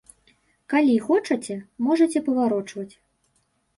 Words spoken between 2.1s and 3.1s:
паварочваць.